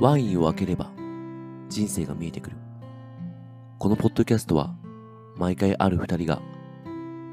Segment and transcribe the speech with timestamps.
[0.00, 0.90] ワインを開ければ
[1.68, 2.56] 人生が見えてくる。
[3.78, 4.74] このポッドキャストは
[5.36, 6.40] 毎回ある二人が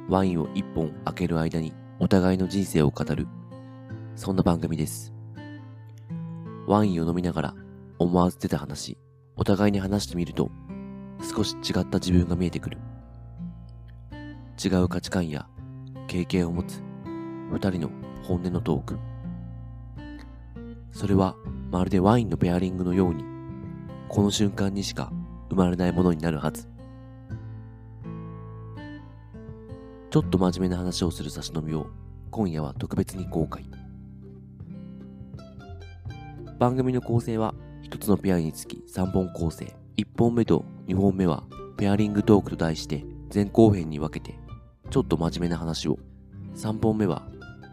[0.10, 3.26] ワインを一本開ける間にお互いの人生を語る、
[4.18, 5.14] そんな番組です。
[6.68, 7.56] ワインを飲みながら
[8.00, 8.98] 思わず出た話、
[9.38, 10.52] お互いに話してみると
[11.22, 12.80] 少し違った自分が見えてくる。
[14.62, 15.48] 違う価値観や
[16.08, 16.84] 経験を持つ
[17.50, 17.90] 二人の
[18.24, 19.00] 本音のトーク。
[20.98, 21.36] それは
[21.70, 23.24] まるでワインのペアリングのように、
[24.10, 25.12] この瞬間にしか
[25.48, 26.68] 生まれないものになるはず。
[30.10, 31.86] ちょっと真面目な話をする差し飲みを
[32.32, 33.64] 今夜は特別に公開。
[36.58, 39.76] 番組の構成は一つのペアにつき3本構成。
[39.98, 41.44] 1本目と2本目は
[41.78, 44.40] ペアリングトークと題して前後編に分けて
[44.90, 46.00] ちょっと真面目な話を。
[46.56, 47.28] 3本目は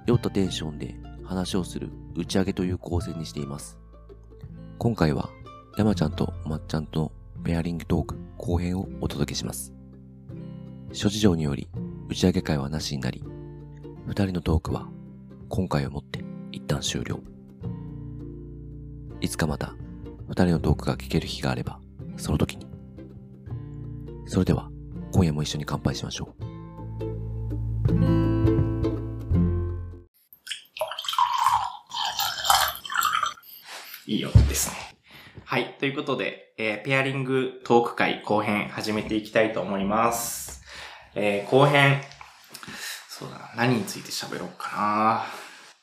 [0.07, 3.79] 酔ったテンションで話をする打ち上げという構成にしています。
[4.79, 5.31] 今回は
[5.77, 7.13] 山ちゃんとまっちゃんとの
[7.43, 9.73] ペアリングトーク後編をお届けします。
[10.93, 11.69] 諸事情により
[12.09, 13.25] 打ち上げ会はなしになり、
[14.07, 14.89] 二人のトークは
[15.49, 17.21] 今回をもって一旦終了。
[19.21, 19.75] いつかまた
[20.29, 21.81] 二人のトークが聞ける日があれば、
[22.17, 22.67] その時に。
[24.27, 24.71] それでは
[25.13, 26.44] 今夜も一緒に乾杯しましょう。
[34.55, 34.77] ですね。
[35.45, 35.75] はい。
[35.81, 40.63] ということで、えーペアリングトーク会後編始めていきたいと思います。
[41.17, 42.01] えー後編、
[43.09, 45.25] そうだな、何について喋ろうかな。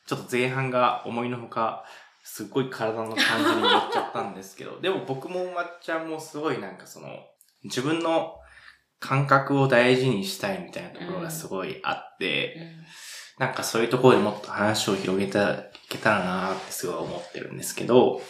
[0.08, 1.84] ちょっと前半が思いのほか、
[2.24, 7.10] すっごい体の感じに乗っちゃったんですけど、 でも僕もまっちゃんもすごいなんかその、
[7.66, 8.40] 自分の
[9.02, 12.72] 感覚を大事にしたいみたいなところがすごいあって、
[13.38, 15.40] なんかそういうところでもっと話を広げて
[15.86, 18.22] いけたらなーってすごい思ってるんですけど、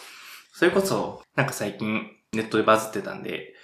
[0.52, 3.54] それこそ、なんか最近ネットでバズってたんで、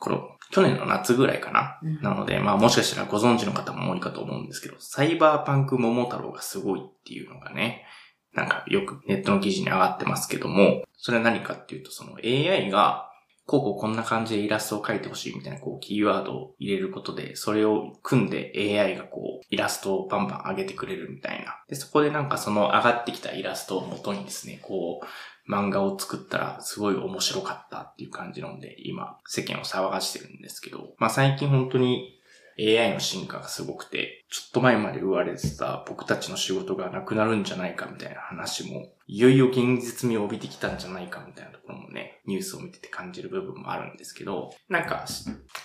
[0.00, 1.78] この去年の夏ぐらいかな？
[1.82, 7.84] うんなので、まあもしかしたらご存知の方も多いかと思うんですけど、サイバーパンク桃太郎がすごいっていうのがね、
[8.34, 13.11] なんかよくネットの記事に上がってますけども、それは何かっていうと、その AI が、
[13.52, 21.58] こうこうこんな感じでイラストを描いてほしいみたいなこうキーワードを入れることで、それを組んで AI がこうイラストをバンバン上げてくれるみたいな。
[21.68, 32.21] で、そこでなんかその上がってきたイラストを元にですね、こう漫画を作ったらすごい面白かったっていう感じなんで、今世間を騒がしてるんですけど、まあ最近本当に
[32.58, 45.06] AI の進化がすごくて、ちょっと前まで言われてた僕たちの仕事がなくなるんじゃないかみたいな話も、いよいよ現実味を帯びてきたんじゃないかみたいなところもね、ニュースを見てて感じる部分もあるんですけど、なんか、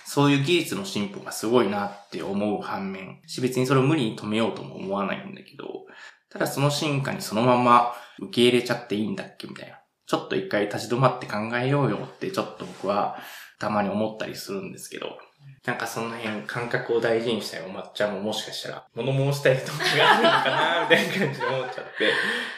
[0.04, 5.86] そういう技術の進歩がすごいなって思う反面、し別にそれを無理に止めようとも思わないんだけど、
[6.30, 9.78] ただその進化にそのまま受け入れちゃっていいんだっけみたいな。
[10.06, 13.18] ちょっと一回立ち止まって考えようよってちょっと僕は
[13.58, 15.18] たまに思ったりするんですけど、
[15.64, 22.12] なんかその辺感覚を大事にしたいお抹茶ももしかしたら物申したいとこがあるのかなみたいな感じで思っちゃって、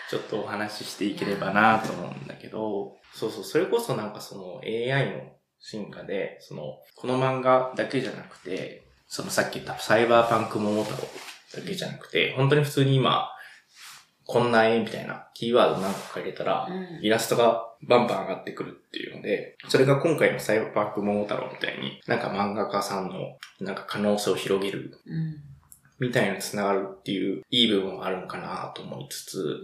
[0.08, 11.08] ちょっとお話ししていければなと思うんだけど、そうそう、それこそなんかその AI の進化で、その、この漫画だけじゃなくて、そのさっき言ったサイバーパンク桃太郎
[11.60, 13.30] だけじゃなくて、本当に普通に今、
[14.24, 16.68] こんな絵みたいなキーワード何個か入れたら、
[17.02, 24.98] イラストがバンバン上がってくるっていうので、それが今回のサイバーパンク桃太郎みたいに、なんか漫画家さんのなんか可能性を広げる
[25.98, 29.60] みたいな繋がるっていういい部分はあるのかなと思いつつ、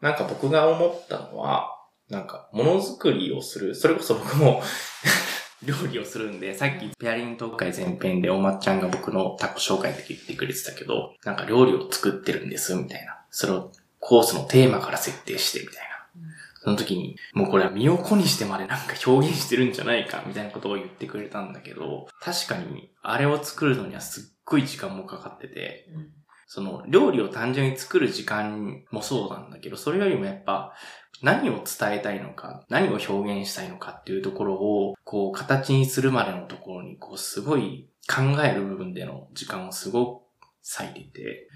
[0.00, 1.76] なんか僕が思ったのは、
[2.08, 4.62] なんかものづくりをする、それこそ僕も
[5.62, 13.18] 料理をするんで、さっきペアリント会前編でおまっちゃんが僕のタコ紹介って言ってくれてたけど、なんか料理を作ってるんです、みたいな。
[13.30, 15.89] それをコースのテーマから設定して、みたいな。
[16.62, 25.88] その時に、もうこれは身を粉にしてまでなんか表現してるんじゃないか、みたいなことを言ってくれたんだけど、確かに、あれを作るのにはすっごい時間もかかってて、
[26.46, 30.74] その料理を単純に作る時間もそうなんだけど、それよりもやっぱ
[31.22, 40.22] 何を伝えたいのか、何を表現したいのかっていうところを、こう形にするまでのところに、こうすごい考える部分での時間をすごく
[40.78, 41.48] 割いてて、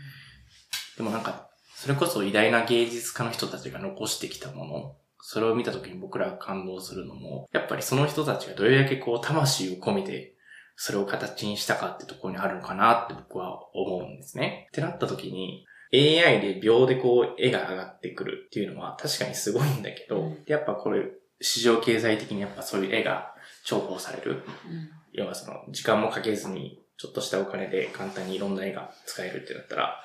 [0.96, 10.35] でもなんか、それこそ偉大な芸術家の人たちが残してきたもの、それを見た時に僕らが感動するのも、やっぱりその人たちがどれだけこう魂を込めて
[10.76, 14.67] それを形にしたかってところにあるのかなって僕は思うんですね。
[14.69, 21.06] ってなった時に、AI で秒でこう絵が上がってくるっていうのは確かにすごいんだけど、うんやっぱこれ
[21.41, 23.35] 市場経済的にやっぱそういう絵が
[23.65, 24.43] 重宝される。
[25.12, 30.03] 要はその時間もかけずにちょっとしたお金で簡単にいろんな絵が使えるってなったら、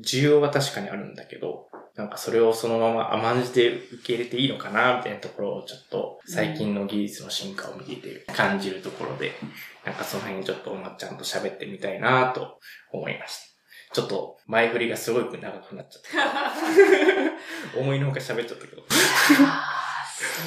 [0.00, 9.32] 需要は確かにあるんだけど、なんかそれをそのまま甘んじて受け入れていいのかな、みたいなところをちょっと最近の技術の進化を見ていて感じるところで、
[9.84, 12.58] なんかその辺ちょっとおまっちゃんと喋ってみたいなと
[12.92, 13.56] 思いました。
[13.94, 16.02] ちょっと前振りがすごく長くなっちゃっ
[17.72, 17.78] た。
[17.80, 18.82] 思いのほか喋っちゃったけど。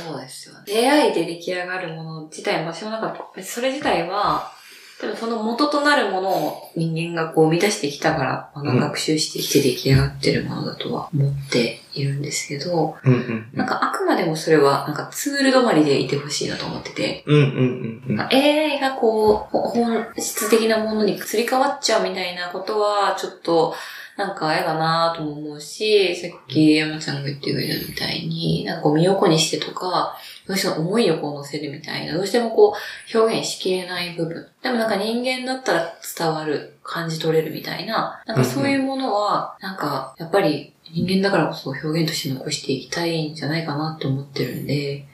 [0.06, 0.89] そうですよね。
[0.89, 4.51] AI で出来上がるもの自体も私もなんか、それ自体は、
[5.00, 8.80] 多分その元となるものを人間がこう生み出してきたから、まあうん。
[8.80, 18.16] 学習してきて出来上がってるものだとは思っているんですけど、うんうんなんかあくまでもそれはなんかツール止まりでいてほしいなと思ってて、うんうんうんうん。
[18.18, 23.74] まあ AI がこう、ほ本質的なものにすり替わっちゃうみたいなことは、ちょっと、
[24.19, 30.18] なんか嫌だなとも思うし、さっき山ちゃんが言ってくれたみたいに、なんかこう身を粉にしてとか、
[30.50, 32.74] どうしても思いをこう乗せるみたいな、どうしてもこ
[33.13, 34.48] う表現しきれない部分。
[34.63, 45.06] でもなんか人間だったら伝わる、感じ取れるみたいな、なんかそういうものは、なんかやっぱり人間だからこそ表現として残していきたいんじゃないかなって思ってるんで、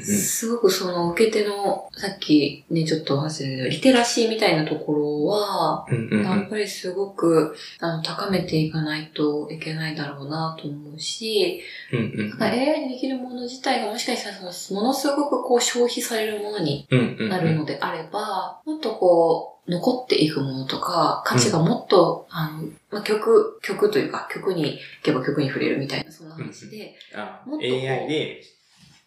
[0.00, 6.24] すごくその受け手の、さっきね、ちょっとお話ししたけどリテラシーみたいなところは、うんうんうん。
[6.24, 11.62] やっぱりすごく、あの、高めていかないといけないだろうなと思うし、
[11.92, 17.28] うんか AI でできるもの自体がもしかしたらその、ものすごくこう消費されるものにうんうん。
[17.28, 28.42] なるのであれば、もっとこう、残っていくものとか、価値がもっと、あの、まあ、曲、曲というか、曲に行けば曲に触れるみたいな、そんな話で、あもっと AI で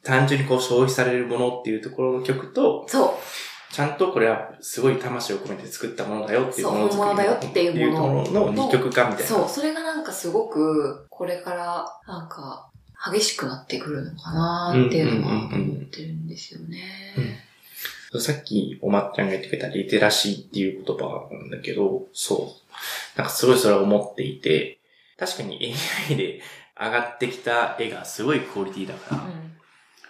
[0.04, 9.28] 単純にこう消費されるものっていうところの曲と、そう、ちゃんとこれはすごい魂を込めて作ったものだよっていうそうものづくり本物だよっていうものの二極化みたいな。
[9.28, 12.70] そう、それがなんかすごく、これから、なんか、
[13.12, 17.46] 激しくなってくるのかなっていうのは思ってるんですよね。
[18.20, 23.18] さっきおまっちゃんが言ってくれたリテラシーっていう言葉なんだけど、そう。
[23.18, 24.80] なんかすごいそれを思っていて、
[25.18, 25.74] 確かに
[26.10, 26.42] AI で
[26.78, 29.24] 上がってきた絵がすごいクオリティだから、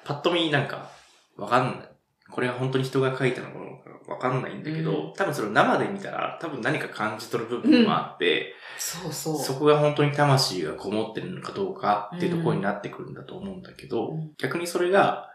[0.09, 0.89] パッと見なんか
[1.37, 1.89] わかんない。
[2.31, 3.59] これが本当に人が描いたのか
[4.07, 9.37] わかんないんだけど、うん多分それを生で見たら多分何か感じ取る部分もあって、そうそう。
[9.37, 15.29] そこが本当に魂がこもってるのかどうかっていうところになってくるんだと思うんだけど、うん逆にそれが、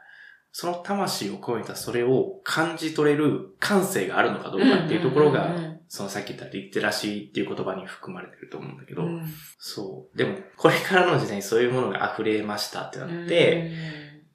[0.51, 10.19] その魂を込めたそれを感じ取れる感性があるのかどうかっていうところが、うんうんそのさっき言ったリテラシーっていう言葉に含まれてると思うんだけど、うんそう。
[10.19, 13.71] でも、これからの時代にそういうものが溢れましたってなって、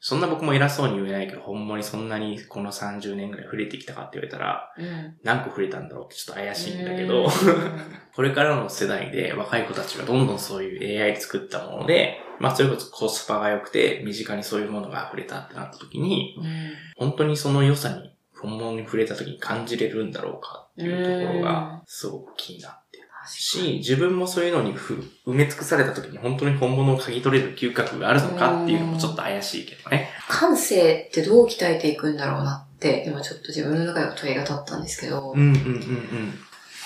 [0.01, 4.85] そんな僕も偉そうに言えないけど、ほんまにそんなにこの30年ぐらい触れてきたかって言われたら、うん。
[4.85, 7.29] うん何個触れたんだろうってちょっと怪しいんだけど、うん。
[8.15, 16.71] これからの世代で若い子たちがどんどんそういう AI で作ったもので、まあそれこそコスパが良くて身近にそういうものが溢れたってなった時に、うん。
[16.95, 22.79] 本当にその良さに本物に触れた時に感じれるんだろうかっていうところがすごく気になって。
[22.87, 22.88] る
[23.29, 24.95] し、自分もそういうのにふ
[25.25, 30.09] 埋め尽くされた時に本当に本物を嗅ぎ取れる嗅覚があるのかっていうのもちょっと怪しいけどね。
[30.27, 36.33] 感性ってどう鍛えていくんだろうなって、今ちょっと自分の中では問いが立ったんですけど、うんうんうんうん。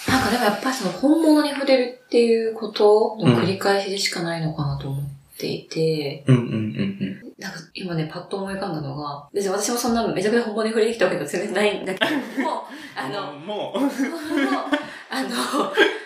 [0.08, 5.06] なんかでもやっぱりその本物に触れるっていうことの繰り返しでしかないのかなと思っ
[5.38, 7.34] ていて、うんうんうんうん。
[7.40, 12.12] なんか今ね、パッと思い浮かんだのが、別に私もそんなめちゃくちゃ本物に触れてきたわけでは全然ないんだけど
[12.44, 12.64] も、
[12.96, 13.80] あの、 もう、
[15.14, 15.30] あの、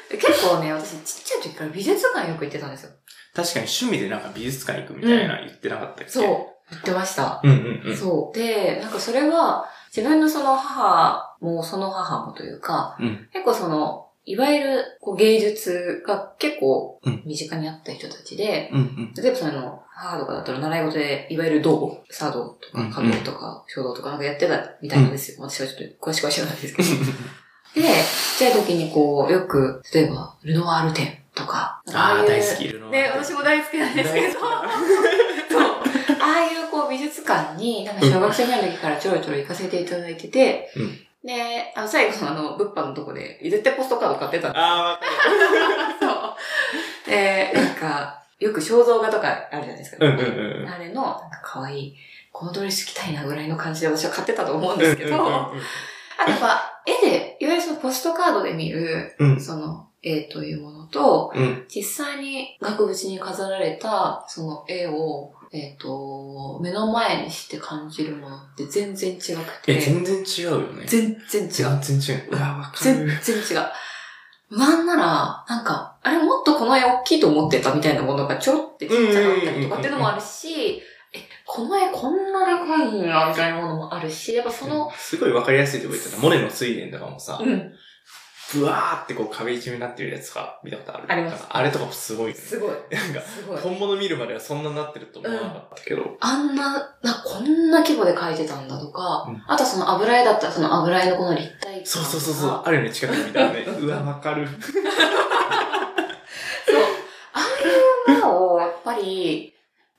[0.10, 2.92] 結構ね、私ちっちゃい時から美術館よく行ってたんですよ。
[3.34, 6.10] 確かに趣味でなんか美術館行くみたいな言ってなかったっけ？
[6.10, 6.26] そう、
[6.72, 7.40] 言ってました。
[7.44, 7.98] うんうんうん。
[7.98, 8.38] そう。
[8.38, 19.14] で、なんかそれは、自分のその母もその母もというか、うん結構その、いわゆるこう芸術が結構うん身近にあった人たちで、うんうん。
[19.16, 25.38] 例えばその、母とかだったら習い事で、いわゆる道、茶道とうんか、華道とか、書道とかなんかやってたみたいなんですよ。
[25.48, 26.90] 私はちょっと詳しくは知らないですけど。
[27.76, 27.90] で、ちっ
[28.38, 32.90] ちゃい時にこう、よく、例えば、ルノワール展とか、ああ、大好きいるの。
[32.90, 34.40] ね、私も大好きなんですけど。
[36.20, 45.12] ああいうこう美術館に、なんか小学生ぐらいの時からちょろちょろ行かせていただいてて、うんで、あの、最後のあの、物販のとこで、絶対ポストカード買ってたんですああ、わかる。
[46.00, 46.08] そ
[47.08, 47.10] う。
[47.10, 50.06] で、なんか、よく肖像画とかあるじゃないですか。
[50.06, 50.70] うんうんうん。
[50.70, 51.96] あれの、なんか可愛い、
[52.32, 55.54] このドレス着たいなぐらいの感じで私は買ってたと思うんですけど、
[56.20, 59.42] あとやっぱ、絵で、いわゆるそのポストカードで見る、うんうん。
[59.42, 61.66] その絵というものと、うん。
[61.68, 69.22] 実際に額縁に飾られたその絵を、えっ、と、目の前にして感じるものって全然違く
[69.68, 69.80] え、て。
[69.80, 70.86] 全然違うよね。
[70.86, 71.50] 全然違う。
[71.82, 72.30] 全然違う。
[72.32, 73.12] うわ、わか全る。
[73.24, 74.58] 然違う。
[74.58, 80.82] なんなら、なんか、あれもっとこの絵大きいと思ってたみたいなものがちょろってちっちゃかったりとかっていうのもあるし、え、
[81.48, 86.18] この絵こんなでかいんや、みたいなものもあるし、やっぱその、すごいわかりやすいとこ言ってた。
[86.18, 87.74] モネの睡蓮とかもさう、ん。
[88.54, 91.12] ブワーってこう壁一面になってるやつとか見たことある？
[91.12, 92.34] ありますあれとかもすごい。
[92.34, 92.70] すごい。
[92.70, 93.22] なんか。
[93.62, 96.18] 本物見るまではそんなになってると思わなかったけど。
[96.22, 102.62] あんな、な、こんな規模で描いてたんだとか、うんあとその油絵だったらその油絵のこの立体感そうそうそうそう。
[102.66, 103.62] あるよね、近くで見たらね。
[103.82, 104.48] うわ、わかる。
[104.48, 104.58] そう。
[107.34, 109.54] ああいうものをやっぱり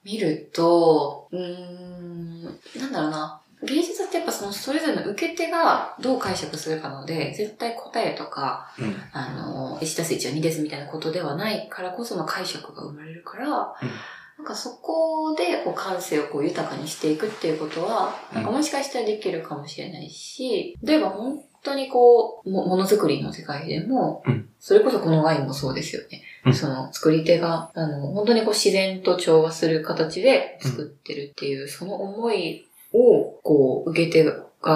[0.08, 3.42] 見ると、うーん、なんだろうな。
[3.62, 8.96] 芸術ってやっぱそのそれぞれの受け手がどう解釈するかので、絶対答えとか、うん。
[9.12, 13.48] あの、1たす1は2ですみたいなことではないからこその解釈が生まれるから、
[14.38, 26.22] なんかそこでこう感性をこう豊かにしていくっていうことは、なんかもしかしたらできるかもしれないし、例えば本当にこう、もものづくりの世界でも、うんそれこそこのワインもそうですよね。
[26.44, 34.32] うんその作り手が、あの、本当にこう自然と調和する形で作ってるっていう、その思いを、こう、受け手が、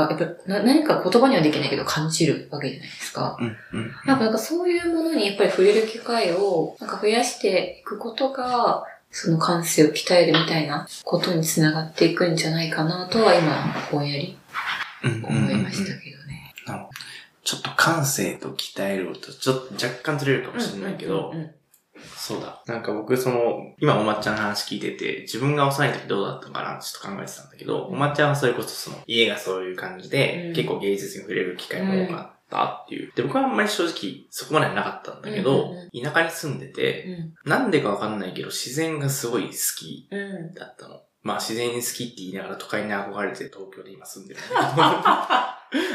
[0.09, 3.37] やっぱな何か言葉にはできないけど感じるわけじゃないですか。
[4.05, 14.39] かなんかそういうものにやっぱり触れる機会をなんか増やしていくことが、その感性を鍛えるみたいなことにつながっていくんじゃないかなとは今、ぼんやり
[15.05, 15.25] うん。
[15.25, 16.22] 思いましたけど
[17.45, 21.33] ちょっと感性と鍛えると、ちょっと若干ずれるかもしれないけど
[22.17, 22.63] そうだ。
[22.67, 33.13] なんか僕、その、今おまっちゃんの話聞いてて、自分が幼い時どうだったのかなってちょっと考えてたんだけど、おまっちゃんはそれこそその、家がそういう感じで、うん結構芸術に触れる機会も多かったっていう。
[33.15, 40.09] で、僕はあんまり正直そこまではなかったんだけど、田舎に住んでて、なんでかわかんないけど、自然がすごい好き。
[40.55, 41.03] だったの。
[41.23, 44.41] まあ自然好きって言いながら都会に憧れて東京で今住んでる。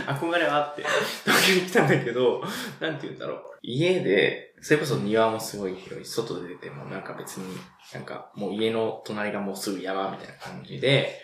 [0.07, 0.83] 憧れはあって、
[1.23, 2.41] 東京に来たんだけど、
[2.79, 3.39] なんて言うんだろう。
[3.61, 6.05] 家で、それこそ庭もすごい広い。
[6.05, 7.57] 外で出てもなんか別に、
[7.93, 11.21] なんかもう家の隣がもうすぐ山みたいな感じで、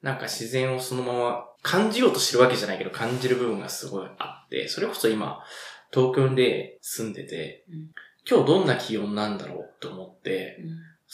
[0.00, 5.44] なんか自然をそのまま感じようとしてるわけじゃないけど感じる部分がすごいあって、それこそ今、
[5.92, 7.90] 東京で住んでて、うん
[8.28, 10.58] 今日どんな気温なんだろうと思って、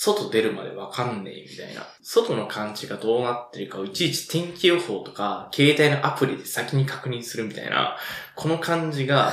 [0.01, 1.85] 外出るまでわかんねえみたいな。
[2.03, 7.97] 外の感じがどうなってるかをいちいち天気予報とか、携帯のアプリで先に確認するみたいな、
[8.37, 9.33] この感じが、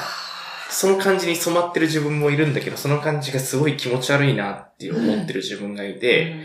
[0.71, 6.35] その感じに染まってる自分もいるんだけど、その感じがすごい気持ち悪いなって思ってる自分がいて、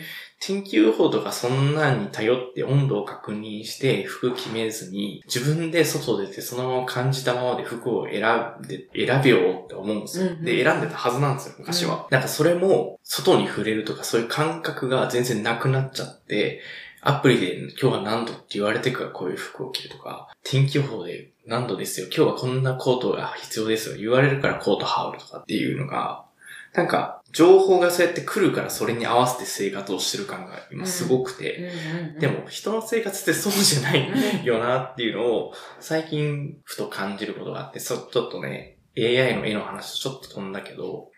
[0.41, 10.27] 天気予報とかそんなんに頼って温度を確認して服決めずに、自分で外出てそのまま感じたままで服を選んで、選べようって思うんですよ。
[10.27, 12.07] うんうんで、選んでたはずなんですよ、昔は。
[12.11, 16.63] なんかそれも、外に触れるとかそういう感覚が全然なくなっちゃって、
[17.03, 26.25] アプリで今日は何度って言われてからこういう服を着るとか、天気予報で何度ですよ、今日はこんなコートが必要ですよ、言われるからコート羽織るとかっていうのが、
[26.75, 31.71] なんか、情報がそうやって来るからそれに合わせて生活をしてる感が今すごくて、
[32.19, 41.11] でも人の生活ってそうじゃないよなっていうのを最近ふと感じることがあって、そちょっとね、AI の絵の話とちょっと飛んだけど、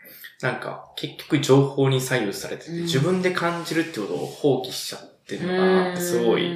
[0.43, 6.51] なんか結局情報に左右されてて、うん自分で感じるってことを放棄しちゃってるのかなってすごい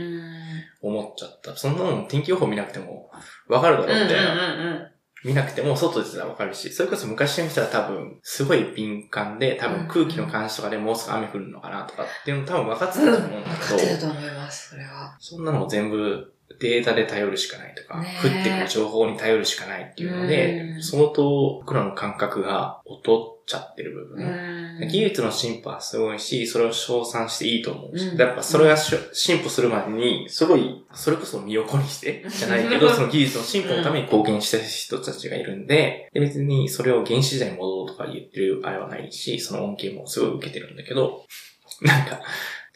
[0.82, 1.56] 思っちゃった。
[1.56, 3.10] そんなの天気予報見なくても
[3.48, 4.90] わかるだろうみたいな。
[5.26, 15.16] 見なくても外出てたらわかるし、それこそ昔の人は多分、すごい敏感で、多分空気の監視とかでもうすぐ雨降るのかなとかっていうの多分分かってたと思うんだ分かけど、ってたと思います、それは。
[15.18, 20.82] そんなのも全部データで頼るしかないとか、ね降ってくる情報に頼るしかないっていうので、うん。
[20.82, 24.26] 相当僕らの感覚が劣っちゃってる部分。
[24.80, 24.88] うん。
[24.88, 28.20] 技術の進歩はすごいし、それを称賛していいと思うし、うん。
[28.20, 41.24] やっぱそれがしょ進歩するまでに、すごい、それこそ身を粉にして、じゃないけど、 その技術の進歩のために貢献した人たちがいるんで、で別にそれを原始時代に戻ろうとか言ってるあれはないし、その恩恵もすごい受けてるんだけど、
[41.82, 42.20] なんか、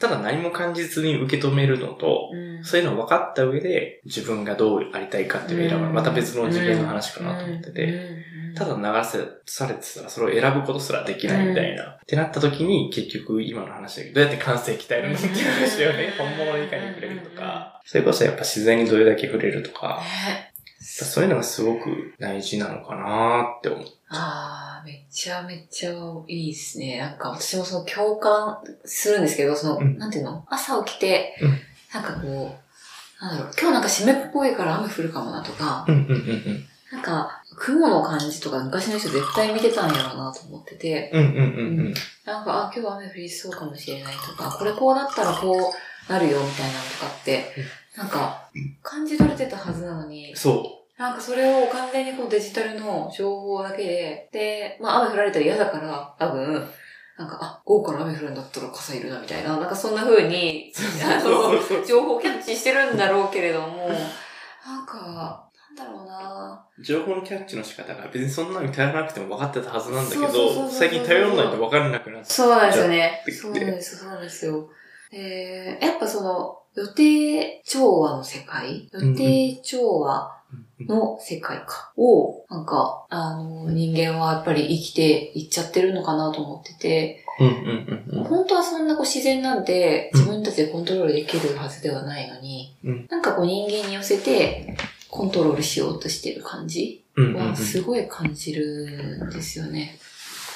[0.00, 2.64] ただ何も感じずに受け止めるのと、うん。
[2.64, 5.84] そういうのを分かった上で、自分がどうありたいかっていうのを選ぶ。
[5.84, 8.24] のはまた別の次元の話かなと思ってて、
[8.56, 11.84] ただ流せされてたらそれを選ぶことすらできないみたいな。
[11.84, 16.14] ってなった時に結局今の話だけど、どうやって感性鍛えるのっていう話だよね。
[16.16, 17.80] 本物の理解に触れるとか。
[17.84, 20.00] それこそやっぱ自然にどれだけ触れるとか。
[20.28, 20.46] ね
[20.82, 23.86] そういうのがすごく大事なのかなって思う。
[24.08, 25.92] ああ、めちゃめちゃ
[26.26, 26.98] いいですね。
[26.98, 30.44] なんか私もその共感するんですけど、その、うんなんていうの？
[30.48, 31.50] 朝起きて、うん
[31.92, 32.56] なんかこ
[33.20, 36.64] う、なんだろう、今日なんか湿っぽいから雨降るかもなとか、うんうんうんうん。
[36.92, 41.94] なんか雲の感じとか昔の人絶対見てたんやろうなと思ってて、うんうんうんうん。
[42.24, 47.52] なんか、あ、今日雨降りそうかもしれないとか、これこうなったらこうなるよみたいなのとかって、
[47.98, 48.48] なんか、
[48.82, 56.66] 感じ取れてたはずなのに、そなんかそれを完全にこうデジタルの情報だけで、で、まあ雨降られたら嫌だから、多分、
[57.18, 60.72] なんか、あ、午後から雨降るんだったら傘いるなみたいな、なんかそんな風に、
[61.04, 63.90] あの、情報をキャッチしてるんだろうけれども、
[64.66, 72.30] なんか、なんだろうな情報のキャッチの仕方が別にそんなに頼らなくても分かってたはずなんだけど、最近頼らないと分からなくなって。
[72.32, 73.24] そうなんですよね。
[73.28, 74.70] そうなんですよ、そうなんですよ。
[75.12, 78.88] えー、やっぱその、予定調和の世界？
[78.92, 80.36] 予定調和
[80.80, 81.92] の世界か。
[81.96, 87.24] を、なんか、あの、人間はやっぱり生きていっちゃってるのかなと思ってて。
[88.28, 94.76] 本当はそんなこう自然なんで自分たちでコントロールできるはずではないのに、うんなんかこう人間に寄せて
[95.10, 99.98] コントロールしようとしてる感じはすごい感じるんですよね。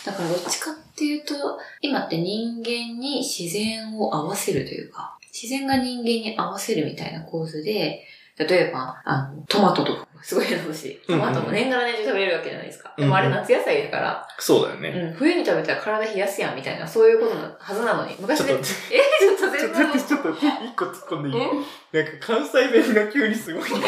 [0.04, 1.34] だからどっちかっていうと、
[1.80, 8.06] 今って人間に自然を合わせるというか、自然が人間に合わせるみたいな構図で、
[8.36, 11.00] 例えば、あの、トマトとか、すごい話。
[11.06, 12.92] トマトも年がら年中食べれるわけじゃないですか。
[12.96, 14.88] でもあれ夏野菜だから、そうだよね。
[14.88, 18.16] うん、冬に食べたら体冷やすやんみたいな、そういうことなはずなのに。
[18.18, 19.98] 昔で、ちょっと え、ちょっとちょっと全部。
[20.00, 21.44] ちょっと、一個突っ込んでいい？
[21.92, 23.78] えなんか関西弁が急にすごいね。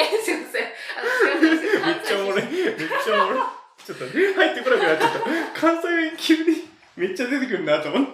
[0.00, 0.64] え、すいません。
[0.64, 1.86] あの、すいません。
[1.86, 2.42] めっちゃおもろい。
[2.42, 3.42] めっちゃおもろい。
[3.84, 5.60] ちょっと入ってこなくなっちゃった。
[5.60, 8.06] 関西弁急にめっちゃ出てくるなと思っ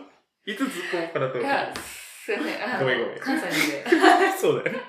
[0.44, 0.50] て。
[0.50, 1.73] いつ突っ込もうかなと思っいや、
[2.24, 2.78] すいません。
[2.78, 3.56] ごめんごめん関西なんで。
[3.90, 3.90] て。
[4.38, 4.82] そうだよね。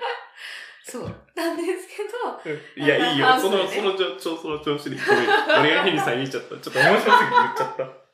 [0.84, 1.14] そう。
[1.34, 2.08] なんですけど、
[2.44, 3.26] うんいや、いいよ。
[3.40, 4.96] その、その調調その調子で。
[4.96, 5.60] ごめん。
[5.60, 6.50] 俺が変にさ、言っちゃった。
[6.50, 8.04] ちょっと面白すぎて言っちゃった。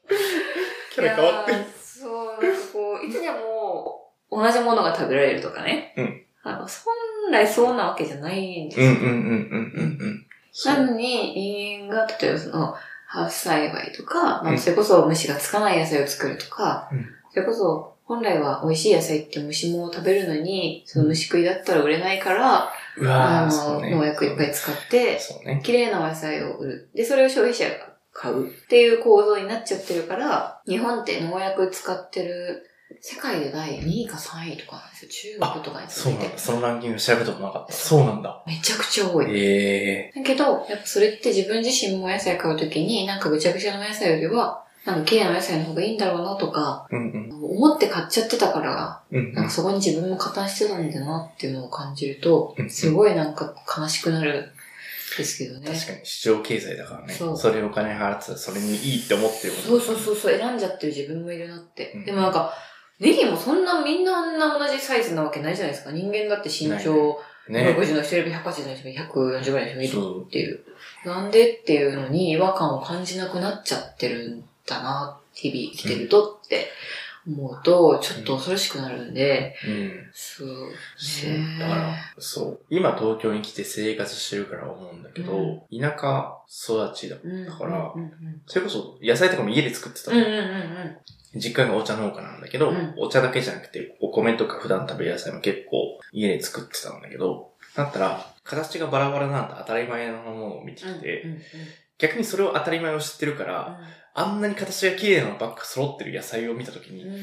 [0.94, 5.92] キャラ変わっていやーそう、なんかこう、いつでも同じものが食べられるとかね。
[5.98, 6.26] うん。
[6.42, 8.86] あの、本来そうなわけじゃないんですよ。
[8.86, 10.26] うんうんうんうんうんうん。
[10.64, 12.74] なのに、人間が、例えばその、
[13.06, 23.95] ハウス栽培とか、まあ、うんそれこそ虫がつかない野菜を作るとか、うんそれこそ、本来は美味しい野菜って虫も食べるのに、その虫食いだったら売れないから、うわあの、うね。
[23.95, 25.62] 農薬いっぱい使って、ね。
[25.64, 26.90] 綺麗なお野菜を売る。
[26.93, 32.67] で、それを消費者が買うっていう構造になっちゃってるから、日本って農薬使ってる
[33.00, 35.38] 世界で第2位か3位とかなんですよ。
[35.38, 36.38] 中国とかに続いてそうなんだ。。
[36.38, 37.73] そのランキング調べたことなかった。
[37.73, 38.43] そうなんだ。
[38.45, 39.26] めちゃくちゃ多い。
[39.31, 46.96] ええだけど、やっぱそれって自分自身もお野菜買うときに、なんかぐちゃぐちゃなお野菜よりは、なんか綺麗なお野菜の方がいいんだろうなとか、ー。
[46.96, 47.56] うんうん。
[47.56, 55.66] 思って買っちゃってたから、うんなんかそこに自分も加担してたんだなっていうのを感じるとう、んすごいなんか悲しくなるんですけどね。
[55.66, 57.12] 確かに市場経済だからね。
[57.12, 61.92] そうそれお金払ってたらそれにいいって思ってるそうそうそうそう、選んじゃってる自分もいるなって。
[61.94, 62.55] うんでもなんか、
[62.98, 65.92] ネギもそんなみんなあんな同じサイズなわけないじゃないですか。
[65.92, 67.74] 人間だって身長ね。
[67.76, 70.26] 150の人いれば180の人も140ぐらいの人もいる。
[70.26, 70.61] っていう。
[71.05, 74.42] なんでっていうのに違和感を感じなくなっちゃってる
[74.78, 76.70] んだな、日々生きてるとって
[77.26, 80.11] 思うと、ちょっと恐ろしくなるんで、うん。
[80.12, 80.48] そう。
[80.96, 81.59] そうね。
[81.59, 82.61] だから、そう。
[82.70, 87.16] 今東京に来て生活してるから思うんだけど、田舎育ちだ。
[87.22, 90.16] うん、だからうんうんそれこそ野菜とかも家で作ってたの。
[90.16, 90.96] うんうんうんうん
[91.37, 101.00] 実家がお茶農家なんだけど、うんお茶だけじゃなくて、お米とか普段食べる野菜も結構家で作ってたんだけど、だったら、形がバラバラなんだ当たり前のものを見てきうん。
[101.00, 101.40] て、うんうん
[102.00, 103.80] 逆にそれを当たり前を知ってるから、
[104.14, 107.14] あんなに形が綺麗なのばっか揃ってる野菜を見たときに、うん。
[107.14, 107.20] うん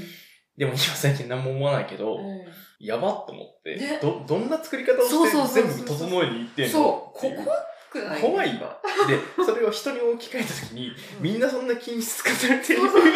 [0.58, 2.42] でも今最近何も思わないけど、うん。
[2.80, 4.00] やばっと思って、ね。
[4.02, 6.72] ど、どんな作り方をして全部整えにいってんの？
[6.72, 7.52] そう、ここ
[8.20, 8.60] 怖い？
[8.60, 8.82] わ。
[9.08, 12.80] で、それを人に置き換えたときに、みんなそんな均質化されてる。
[12.80, 12.90] そう。
[12.90, 13.12] そうそう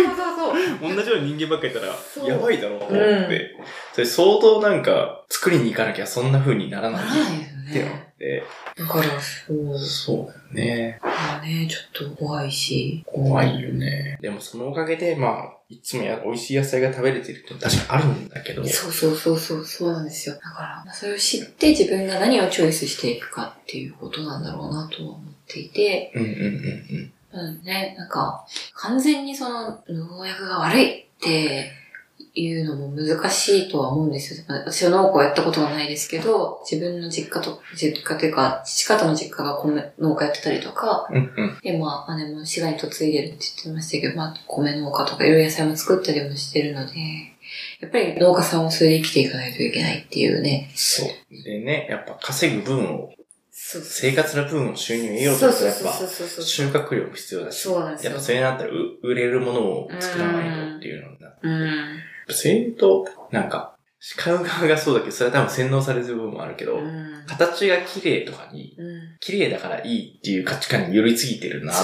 [0.80, 0.96] そう。
[0.96, 3.56] 同じような人間ばっかりいたらやばいだろうと思って、
[3.94, 7.06] それ相当なんか、作りに行かなきゃそんな風にならない。
[7.08, 8.14] ならないって思っね。
[8.20, 8.44] て、
[8.78, 9.80] だから、そう。
[9.80, 11.00] そうだよね。
[11.02, 13.04] まあね、ちょっと怖いし。
[13.06, 14.18] 怖いよね。
[14.22, 20.36] でもそのおかげで、まあ、いつもや美味しい野菜が食べれてるって確かにあるんだけど、そうそうそうそう、そうなんですよ。
[20.36, 31.72] だから、まあそれを知って自分が何をチョイスしていくかっていうことなんだろうなとは思っていて、うんうんうんうんね、なんか、完全にその農薬が悪いって
[32.34, 34.46] いうのも難しいとは思うんですよ。
[34.48, 41.18] 私は農家をやったことはないですけど、自分の実家と、実家というか、父方の実家が米農家やってたりとか、うん。
[41.18, 41.60] うんうん。
[41.62, 46.94] で、まあ、姉も滋賀に嫁いでるって言ってましたけど、まあ、米農家とかいろいろ野菜も作ったりもしてるので、
[47.82, 50.72] やっぱり農家さんもそれで生きていかないといけないっていうね。
[50.74, 51.44] そう。
[51.44, 53.12] でね、やっぱ稼ぐ分を、
[53.52, 56.44] そう生活の分を収入を得ようとするとやっぱ。
[56.44, 58.12] 収穫量も必要だし、そうなんですよ。
[58.12, 61.48] やっぱそれになったらう売れるものを作らないとっていうのになって、
[62.32, 62.38] うん。
[62.38, 63.76] それと、なんか、
[64.18, 67.24] 買う側がそうだけど、それは多分洗脳されてる部分もあるけど、うん。
[67.28, 69.18] 形が綺麗とかに、うん。
[69.20, 71.76] 綺麗だからいいっていう価値観に寄りすぎてるなっ。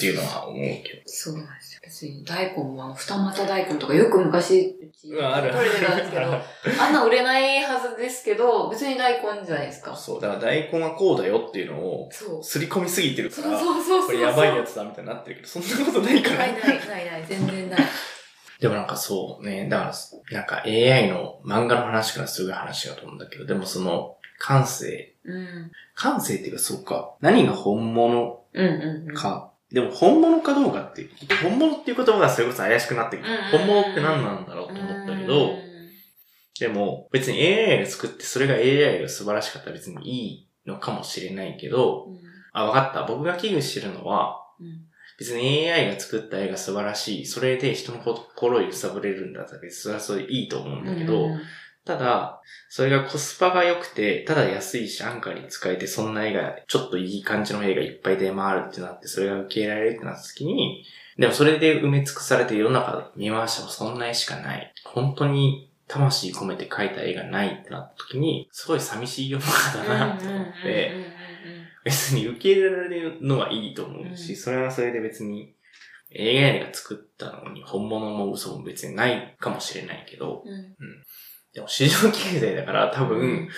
[0.00, 1.80] ていうのは思うけそうなんですよ。
[1.82, 5.18] 別に大根もあの二股大根とかよく昔、うちど。
[5.18, 6.22] うんある取れてたんですけど、
[6.82, 9.94] あんな売れないはずですけど、別に大根じゃないですか。
[9.94, 12.08] そう、だから大根はこうだよっていうのを。
[12.42, 14.06] すり込みすぎてるから、そうそうそうそう。
[14.06, 16.36] これやばいやつだみたいになってるけど、そんなことないから。
[16.38, 17.80] ないないないない、全然ない。
[18.60, 25.14] でもなんかそうね、だから、なんか AI の漫画の話からすごい話が飛んだけど、でもその感性。
[25.24, 25.70] うん。
[25.94, 27.14] 感性っていうかそうか。
[27.20, 29.14] 何が本物うんうんうん。
[29.14, 29.52] か。
[29.70, 31.10] でも本物かどうかっていう、
[31.42, 33.28] 本物っていう言葉がそれこそ怪しくなってくる。
[33.52, 35.50] 本物って何なんだろうと思ったけど、
[36.58, 42.18] でも別に AI が作ってそれが AI が素晴らしかったら別にいいのかもしれないけど、うん。
[42.52, 43.04] あ、わかった。
[43.04, 44.87] 僕が危惧してるのは、うん。
[45.18, 47.26] 別に AI が作った絵が素晴らしい。
[47.26, 51.40] それで人の心を揺さぶれるんだったら別にそれはそれでいいと思うんだけど、うん
[51.88, 60.84] ただ、それがコスパが良くて、ただ安いし安価に使えて、そんな絵が、ちょっといい感じの絵がいっぱい出回るってなって、それが受け入れられるってなった時に、
[61.18, 64.72] でもそれで埋め尽くされて世の中見回してもそんな絵しかない。
[64.84, 70.92] 本当に魂込めて描いた絵がないってなった時に、すごい寂しい世の中だなと思って、
[71.88, 75.54] 別に受け入れられるのはいいと思うし、うんそれはそれで別に
[76.18, 80.74] AI が作ったのに本物も嘘も別にないかもしれないけど、うんうん
[81.54, 83.48] でも市場経済だから多分、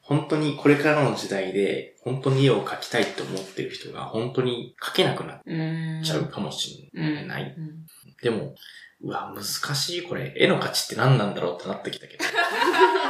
[0.00, 5.54] 本当にこれからの時代で、本当に絵を描きたいって思ってる人が本当に描けなくなっう
[6.00, 6.02] ん。
[6.02, 7.54] ちゃうかもしれない。
[7.56, 7.86] うん
[8.22, 8.54] でも、
[9.02, 9.44] うわ、難
[9.74, 10.32] しいこれ。
[10.36, 12.24] 絵の価値って何なんだろうってなってきたけど。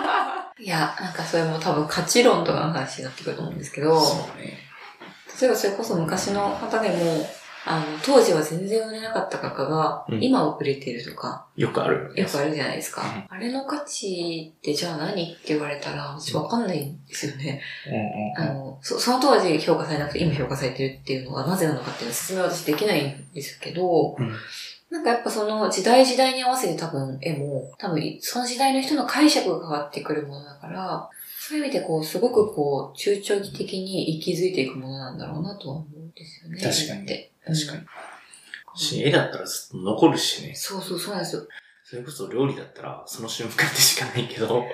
[0.58, 4.00] いや、なんかそれも多分価値論とかの話になってくると思うんですけど、
[4.38, 4.58] ね。
[5.40, 6.94] 例えばそれこそ昔の方でも、
[7.66, 13.02] あの、当時は全然売れなかった画家がう、ん今売れてるとか、よくあるよくあるじゃないですか。
[13.02, 17.60] うんあれの価値ってじゃあ何って言われたら、私わかんないんですよね。
[17.88, 18.52] うんうんうん。
[18.52, 24.36] あの、そその当時評価されなくて今評価されてるっていうのがなぜなのかっていうのは説明は私できないんですけど、うん
[24.90, 36.60] なんかやっぱその時代時代に合わせて多分絵も、多分その時代の人の解釈が変わってくるものだから、そういう意味でこう、すごくこう、中長期的に息づいていくものなんだろうなとは思うんですよね。
[36.60, 37.30] 確かに。
[37.44, 37.78] 確かに。
[37.80, 37.86] うん
[38.74, 40.54] し、絵だったらずっと残るしね。
[40.54, 41.46] そうそうそうなんですよ。
[41.84, 44.64] それこそ料理だったら、その瞬間でしかないけど、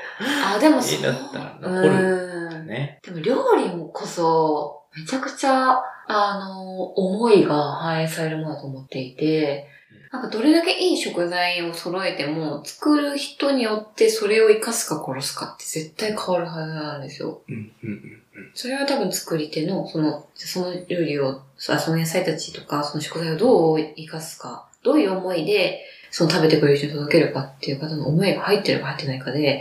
[0.46, 1.00] あ、でもそう。
[1.00, 3.00] 絵だったら残るうんね。
[3.02, 9.68] でも料理もこそ、めちゃくちゃ、あの、思いが反映されるものだと思っていて、
[10.12, 17.42] なんかどれだけいい食材を揃えても、作る人によってそれを活かすか殺すかって絶対変わるはずなんですよ。
[17.48, 18.22] うん、うん、うん。
[18.54, 29.60] それは多分作り手の、その、その料理を、そその野菜たちとか、その食材をどう活かすか、どういう思いで、その食べてくれる人に届けるかっていう方の思いが入ってるか入ってないかで、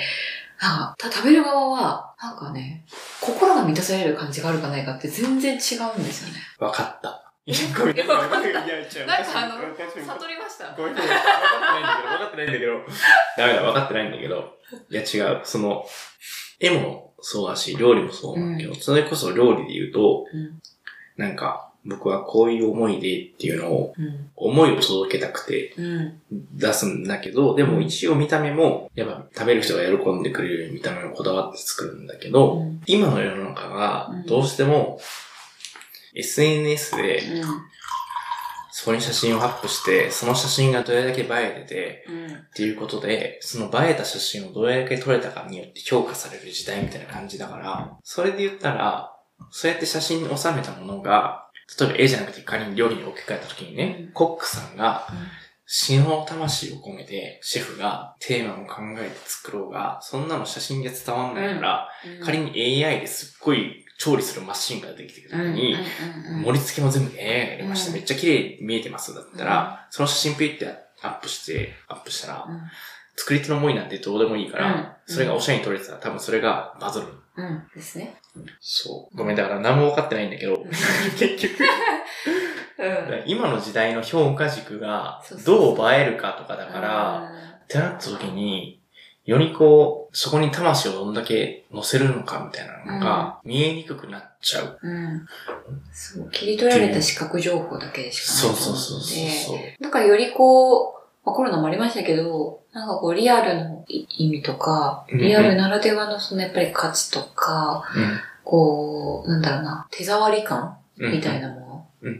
[0.59, 2.85] なんか、た食べる側は、なんかね、
[3.21, 6.39] 心が満たされる感じがあるかないかって全然違うんですよね。
[6.57, 7.28] わかった。
[7.45, 7.95] いや、ごめん。
[7.95, 8.05] いや。
[8.05, 10.75] なんかあの私悟りました。
[10.75, 10.93] ごめん。
[10.93, 13.37] 分かってないんだけど、分かってないんだけど。
[13.37, 14.57] ダメだ、分かってないんだけど。
[14.89, 15.41] いや、違う。
[15.43, 15.85] その、
[16.59, 20.61] 絵もそうだし、料理もそうなんだけど、それこそ料理で言うと、うん。
[21.17, 24.29] なんか、僕はこういう思いでっていうのを、うん。
[24.35, 26.21] 思いを届けたくてうん。
[26.53, 32.81] 出すんだけど、でも一応見た目も、やっぱ食べる人が喜んでくれるように見た目をこだわって作るんだけど、うん。
[32.85, 34.99] 今の世の中がうんどうしても
[36.19, 37.69] SNS でうん。
[38.71, 42.33] そこに写真をアップして、その写真がどれだけ映えてて、うん。
[42.33, 49.13] っていうことで、その映えた写真をどれだけ撮れたかによって評価される時代みたいな感じだから、それで言ったら、
[49.51, 55.07] そうやって写真に収めたものが、例えば絵じゃなくて仮に料理に置き換えた時にね、うんコックさんが
[55.65, 62.25] 死の魂を込めて、シェフがテーマを考えて作ろうが、そんなの写真じゃ伝わんないから、うん。
[62.25, 65.75] 仮に AI ですっごい調理するマシンができてきた時に、
[66.29, 67.89] うん、盛り付けも全部 AI がやりました。
[67.89, 69.13] うんめっちゃ綺麗に見えてます。
[69.13, 70.67] だったら、その写真ピッて
[71.01, 72.61] アップして、アップしたら、うん。
[73.17, 77.07] 作り手の思いなんてどうでもいいから、うんそれがおしゃれに撮れてたら多分それがバズる。
[77.35, 77.63] うん。
[77.75, 78.15] ですね。
[78.61, 79.17] そう。
[79.17, 80.63] ごめん、だから何も分かってないんだけど、
[81.19, 81.63] 結局、
[82.79, 83.23] うん。
[83.25, 87.31] 今の時代の評価軸がどう映えるかとかだから、
[87.63, 88.78] ってなった時に、
[89.29, 94.79] よりこう、そこに魂をどんだけ乗せるのかみたいなのが見えにくくなっちゃう。
[94.81, 94.91] うん。
[94.91, 95.27] うん。
[95.93, 96.31] そう。
[96.31, 98.75] 切り取られた視覚情報だけでしかそうないそう。
[98.75, 99.57] そうそう。
[99.79, 107.83] なんかよりこう、まあ、コロナもありましたけど、なんかこうリアルの意味とか、うんリアルならではのそのやっぱり価値とか、
[108.43, 111.11] こう、なんだろうな、手触り感うん。
[111.11, 111.58] みたいなも。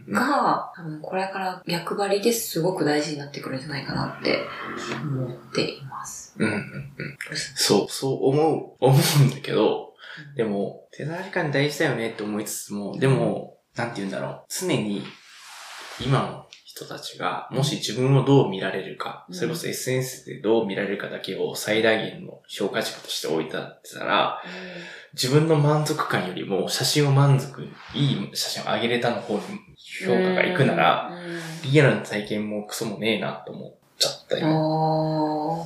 [0.10, 4.46] が、多分これから役割ですごく大事になってくるんじゃないかなって
[5.02, 6.36] 思っています。
[6.38, 6.48] うん。
[6.48, 6.54] うん。
[6.54, 6.64] うん。
[7.56, 9.94] そう、そう思う、思うんだけど、
[10.36, 14.46] でも、手触り感大事だよねって思いつつも、でも、なんて言うんだろう。
[14.50, 15.04] 常に、
[16.02, 16.46] 今の
[16.80, 24.42] 人たちが、もし自分をどう見られるか、うんそれこそ SNS でどう見られるかだけを最大限の評価軸として置いたってたら、
[25.14, 29.42] 自分の満足感よりも写真を満足、いい写真を上げれたの方に
[30.06, 31.12] 評価がいくなら、、
[31.64, 34.48] リアルな体験もクソもねえなと思っちゃっったああ、今。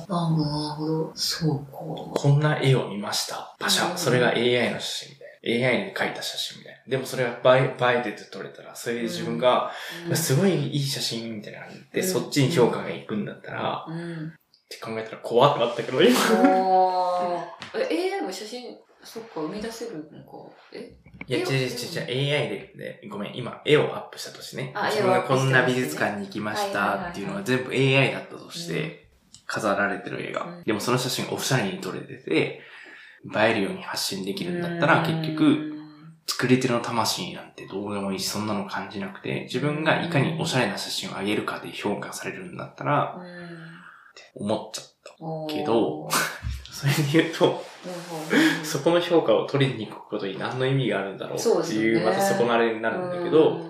[0.08, 1.12] なるほど。
[1.14, 1.72] そうか。
[2.14, 3.54] こんな絵を見ました。
[3.58, 3.90] パシャ。
[3.90, 5.23] うんそれが AI の写真みたいな。
[5.46, 6.80] AI に描いた写真みたいな。
[6.88, 9.70] でもそれが映え、映えてて撮れたら、それで自分が、
[10.08, 14.28] うんすごいいい写真みたいなので、うんそっちに評価がいくんだったら、うん。
[14.28, 14.32] っ
[14.68, 16.10] て考えたら怖ってなったけど、今。
[17.74, 20.50] AI も写真、そっか、生み出せるのか。
[20.72, 20.96] え？
[21.26, 24.72] いや、違う違う違う AI で、で、ごめん、今、絵をアップしたとしてね。
[24.74, 29.10] あ自分がこんな美術館に行きましたっていうのが全部 AI だったとして、
[29.46, 30.44] 飾られてる絵が。
[30.44, 32.60] うんでもその写真がオフシャレに撮れてて、
[33.34, 35.72] 映えるように発信できるんだったら、結局、、
[36.26, 43.18] 作り手の魂なんてどうでもいいし、そんなの感じなくて、自分がいかにおしゃれな写真をあげるかで評価されるんだったら、
[44.34, 44.94] 思っちゃった。
[45.52, 46.08] けど
[46.70, 47.64] それで言うと、
[48.62, 52.04] そこの評価を取りに行くことに何の意味があるんだろうっていう、ですよね。
[52.04, 53.60] またそこのあれになるんだけど、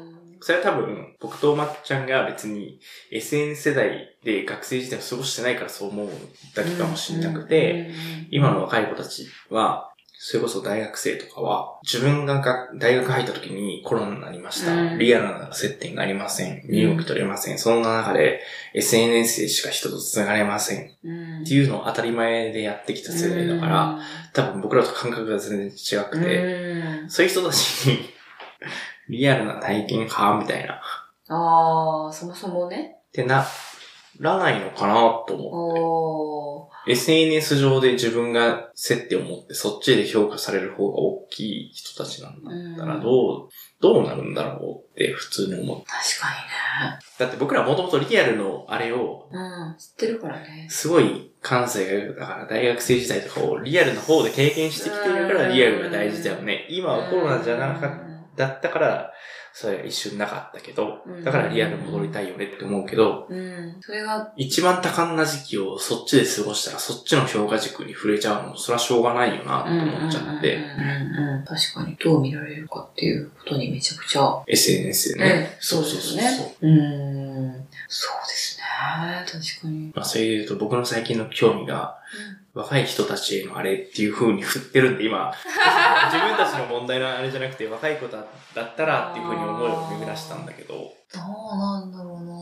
[0.45, 2.79] それは多分、僕とまっちゃんが別に
[3.11, 6.09] SNS 世代で学生時代を過ごしてないからそう思う
[6.55, 7.91] だけかもしれなくて、、
[8.31, 14.75] 今の若い子たちは、それこそ大学生とかは、自分がが大学入った時にコロナになりました。
[14.75, 16.61] うんリアルな接点がありません。
[16.69, 17.59] 身動き取れません。
[17.59, 18.43] そんな中で
[18.75, 20.91] SNS でしか人と繋がれません。
[21.05, 23.99] うん、っていうのを当たり前でやってきた世代だから、
[24.35, 28.15] 多分僕らと感覚が全然違くて、うん、そういう人たちに
[29.09, 30.79] リアルな体験派みたいな、っ
[31.29, 32.99] ああ、そもそもね。
[33.13, 33.45] てな
[34.19, 34.95] らないのかな
[35.27, 36.93] と思って。
[36.93, 43.49] SNS 上で自分が接点を持ってそっちで評価される方が大きい人たちなんだったらうんどう、
[43.81, 45.79] どうなるんだろうって普通に思う。
[45.79, 46.45] 確か
[47.19, 49.45] だって僕らもともとリアルのあれをにね。
[49.71, 50.67] うん、知ってるからね。
[50.69, 56.67] すごい感性がだから大学生時代とかをリアルの方で経験してきてるからリアルが大事だよね。
[56.69, 58.04] 今はコロナじゃなかった、
[58.37, 59.13] だったから、
[59.57, 63.77] それは一瞬なかったけどう、んだからリアル戻りたいよねって思うけど、うん。
[63.81, 74.43] それが、一番多感な時期をそっちで過ごしたらそっちの評価軸に触れちゃうのもそれはしょうがないよなって思っちゃって、うんうんうんうん、確かにどう見られるかっていうことにめちゃくちゃ。
[74.49, 75.57] SNS でうんね。
[75.61, 77.69] そうですねうーん。
[77.87, 78.65] そうですね。
[79.25, 79.93] 確かに。
[79.95, 81.99] まあ、それで言うと僕の最近の興味が、
[82.55, 85.33] 若い人たちへのあれっていう風に振ってるんで、今、
[86.07, 90.85] 自分たちの問題のあれじゃなくて、若い子だだったらっていう風に思いを巡らしたんだけど、ど
[91.53, 92.35] うなんだろうな。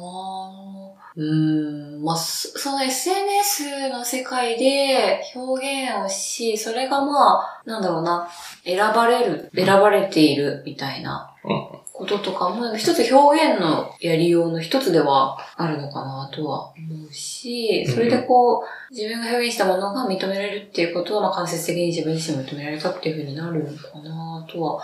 [1.17, 2.05] うーん。
[2.05, 8.29] まあ、そその SNS の世界で表現をし、それがまあ、なんだろうな、
[8.65, 11.35] 選ばれる、選ばれているみたいな。
[11.45, 24.83] うんこととかも、一つ表現のやりようの一つではあるのかなとは思うし、それでこう、自分が表現したものが認められるっていうことは、まあ間接的に自分自身も認められたっていうふうになるのかなとは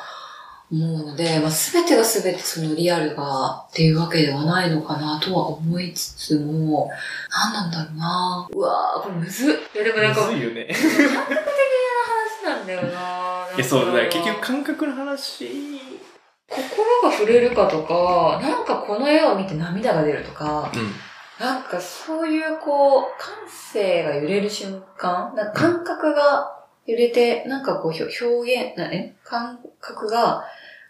[0.71, 6.90] 思うので、まあ全てが全てそのリアルがっていうわけではないのかなとは思いつつも、
[7.31, 9.55] 何なんだろうなうわーこれむずっ。
[9.75, 10.68] いやでもなんか、むずいよね。
[12.44, 15.49] 話なんだよないや、そう、だ結局感覚の話、
[16.48, 21.44] 心が触れるかとか、なんかこの絵を見て涙が出るとか、うん。
[21.44, 26.56] なんかそういうこう、感性が揺れる瞬間、なんか感覚が
[26.87, 29.14] 揺れて、なんかこう表現、なえ？
[29.22, 30.44] 感覚が、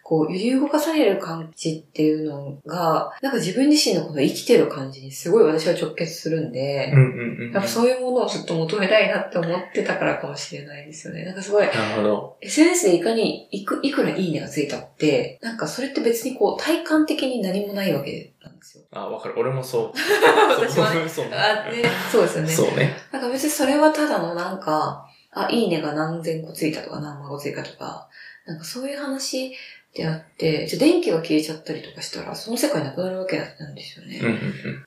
[0.09, 7.51] こう揺り動かされる感じっていうのが、なんか自分自身のこの生きてる感じにすごい私は直結するんで、うんうんうん。
[7.53, 11.25] やっぱそういうものをずっと求めたいなって思ってたからかもしれないですよね。
[11.25, 12.37] なんかすごい、なるほど。
[12.41, 18.85] SNS でいかにいく、いくらいいねがついたって、なんかそれって別にこう体感的に何もないわけなんですよ。
[18.89, 19.35] あ、わかる。
[19.37, 19.91] 俺もそう。
[20.57, 21.35] 私はねそうね。
[21.35, 22.49] あ、ね、そうですよね。
[22.49, 22.95] そうね。
[23.11, 28.09] なんか別にそれはただのなんか、あ、いいねが何千個ついたとか何万個ついたとか、
[28.49, 29.53] なんかそういう話
[29.93, 34.19] であって、じゃあ電気が消えちゃったりとかしたら、その世界なくなるわけなんですよね。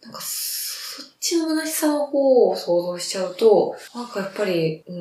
[0.03, 4.95] なんかそっちの虚しさの方を想像しちゃうと、なんかやっぱり、うー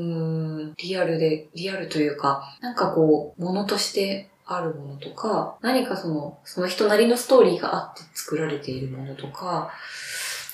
[0.69, 9.71] ん、リアルで、リアルというか、なんかこう、ものとしてあるものとか、何かその、その人なりのストーリーがあって作られているものとか、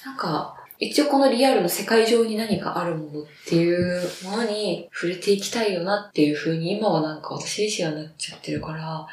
[0.06, 9.08] なんか、一応このリアルの世界上に何かあるものっていうものに触れていきたいよなっていう風に今はなんか私自身はなっちゃってるから。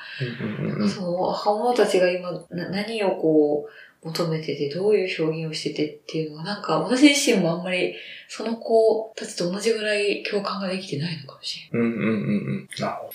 [0.89, 3.67] その若者たちが今な何をこ
[4.03, 7.95] う求めててどういう表現をしててっていうのはなんか私自身もあんまり
[8.29, 11.89] その子たちと同じぐらい共感ができてないのかもしれない。
[11.89, 12.69] うんうんうんうん。
[12.79, 13.13] なるほど。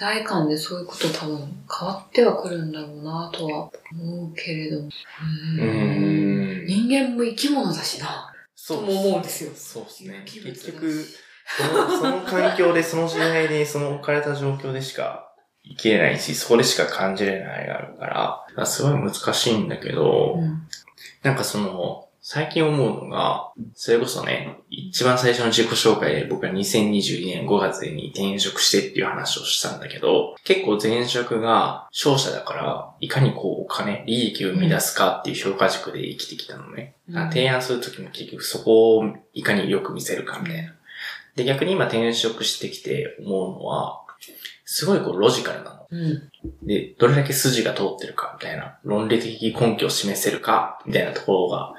[0.00, 1.36] 世代間でそういうこと多分
[1.78, 4.88] 変わってはくるんだろうなとは思うけれども。
[5.58, 6.64] うん。
[6.66, 8.32] 人間も生き物だしな。
[8.56, 10.22] そうとも思うんですよそうですね。
[10.24, 11.04] 結局、
[11.44, 15.34] その、その環境で、その時代で、その置かれた状況でしか
[15.64, 20.66] 生きれないし、そこでしか感じれないがあるから、すごい難しいんだけど、うん。
[21.22, 36.94] なんかその、最近思うのが、それこそね、一番最初の自己紹介で僕は2022年5月に転職してっていう話をしたんだけど、結構前職が商社だから、いかにこうお金、利益を生み出すかっていう評価軸で生きてきたのね。
[37.08, 40.74] うん提案するときも結局そこをいかによく見せるかみたいな。
[41.36, 44.02] で、逆に今転職してきて思うのは、
[44.64, 45.86] すごいこうロジカルなの。
[45.90, 46.30] うん。
[46.62, 51.74] で、どれだけ筋が通ってるかみたいな、論理的根拠を示せるかみたいなところが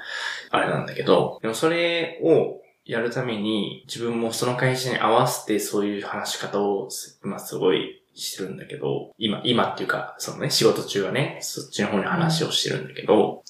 [0.52, 13.42] あれなんだけど、でもそれをやるために自分もその会社に合わせてそういう話し方をす今すごいしてるんだけど、今、今っていうか、そのね、仕事中はね、そっちの方に話をしてるんだけど、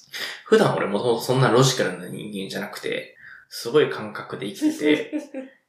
[0.45, 3.17] 普段俺もともとそんなロジカルな人間じゃなくて、
[3.49, 5.13] すごい感覚で生きてて、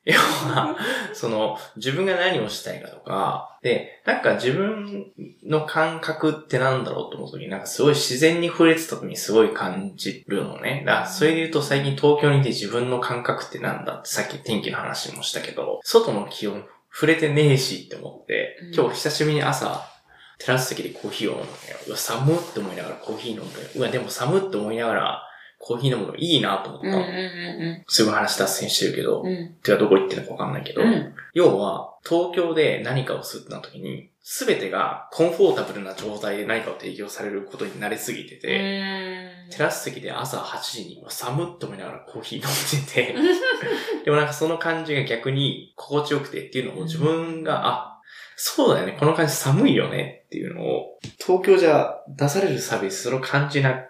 [0.05, 0.75] 要は、
[1.13, 5.13] その、自分が何をしたいかとか、で、なんか自分
[5.45, 10.83] の感覚ってなんだろうと思うときに、なんかすごい自然に触れてた時にすごい感じるのね。
[10.85, 19.89] だからそれで言うと最近東京にいて自分の感覚ってなんだってさっき天気の話もしたけど、外の気温触れてねえしって思ってうん、今日久しぶりに朝、
[20.37, 21.77] テラス席でコーヒーを飲んだよ。
[21.87, 25.23] うわ、寒って思いながらコーヒー飲んで、うわ、でも寒って思いながら
[25.65, 26.93] コーヒー飲むのいいなと思ったうん。
[26.93, 26.99] うん。
[26.99, 27.01] の。
[27.05, 29.27] うすごい話脱線してるけど、ん。
[29.27, 29.53] うん。
[29.63, 31.13] てかどこ行ってるのかわかんないけど、うん。
[31.33, 43.15] 要は、東京で何かをするってなった時に、すべてがコンフォータブルな状態で何かを提供されることに慣れすぎてて、テラス席で朝8時に寒って思いながらコーヒー飲んでて、
[44.05, 48.01] でもなんかその感じが逆に心地よくてっていうのも自分が、あ、
[48.37, 53.89] そうだよね、この感じ寒いよねっていうのを、東京じゃ出されるサービスそれを感じない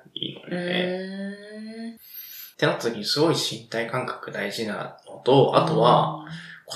[0.50, 1.13] のよね。
[2.54, 6.26] ってなった時にすごい身体感覚大事なのと、あとは、、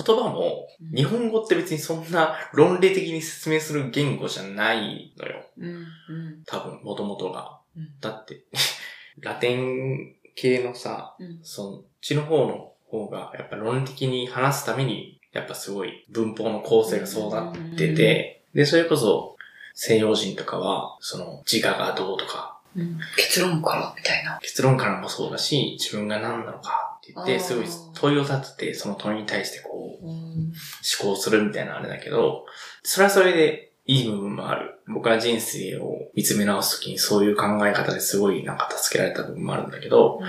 [0.05, 5.43] 言葉も、日本語って別にそんな論理的に説明する言語じゃないのよ。
[5.57, 5.67] うん。
[5.67, 6.43] うん。
[6.45, 7.59] 多分、もともとが。
[7.75, 8.43] うんだって、
[9.19, 11.39] ラテン系のさ、うん。
[11.43, 19.35] そっちの方の方が、やっぱ論理的に話すために、やっぱすごい文法の構成がそうなってて、で、それこそ
[19.73, 22.99] 西洋人とかは、その自我がどうとか、うん。
[23.17, 24.39] 結論から、みたいな。
[24.41, 30.13] 結論からもそうだし、自分が何なのかって言って、すごい問いを立てて、その問いに対してこう、うん。
[30.13, 30.53] 思
[31.01, 32.45] 考するみたいなあれだけど、
[32.83, 34.79] それはそれでいい部分もある。
[34.87, 40.21] 僕は人生を見つめ直すときにそういう考え方ですごいなんか助けられた部分もあるんだけど、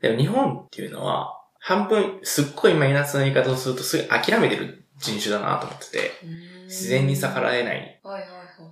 [0.00, 6.10] でも日本っていうのは、半分、すっごいマイナスな言い方をするとすぐ諦めてる人種だなと思ってて、
[6.64, 8.30] 自然に逆らえないはいはい。